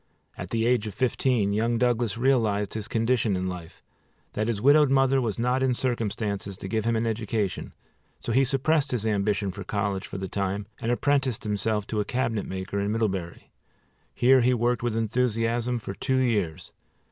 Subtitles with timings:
[0.35, 3.83] At the age of fifteen young Douglas realized his condition in life,
[4.33, 7.71] that his widowed mother was not in circumstances to give him an education,
[8.19, 12.03] so he suppressed his ambition for college for the time, and apprenticed himself to a
[12.05, 13.51] cabinet maker in Middlebury.
[14.15, 16.71] Here he worked with enthusiasm for two years.